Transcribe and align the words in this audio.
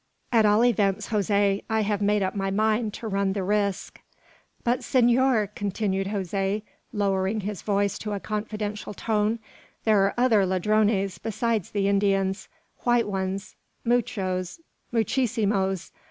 At 0.31 0.47
all 0.47 0.65
events, 0.65 1.09
Jose, 1.09 1.61
I 1.69 1.81
have 1.81 2.01
made 2.01 2.23
up 2.23 2.33
my 2.33 2.49
mind 2.49 2.91
to 2.95 3.07
run 3.07 3.33
the 3.33 3.43
risk." 3.43 4.01
"But, 4.63 4.83
senor," 4.83 5.51
continued 5.53 6.07
Jose, 6.07 6.63
lowering 6.91 7.41
his 7.41 7.61
voice 7.61 7.99
to 7.99 8.13
a 8.13 8.19
confidential 8.19 8.95
tone, 8.95 9.37
"there 9.83 10.03
are 10.03 10.15
other 10.17 10.43
ladrones 10.43 11.19
besides 11.19 11.69
the 11.69 11.87
Indians: 11.87 12.47
white 12.79 13.07
ones, 13.07 13.55
muchos, 13.85 14.59
muchissimos! 14.91 15.91